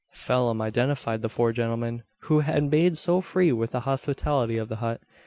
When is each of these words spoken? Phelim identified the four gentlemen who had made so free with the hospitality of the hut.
Phelim 0.09 0.63
identified 0.63 1.21
the 1.21 1.29
four 1.29 1.51
gentlemen 1.53 2.01
who 2.21 2.39
had 2.39 2.71
made 2.71 2.97
so 2.97 3.21
free 3.21 3.51
with 3.51 3.69
the 3.69 3.81
hospitality 3.81 4.57
of 4.57 4.67
the 4.67 4.77
hut. 4.77 4.99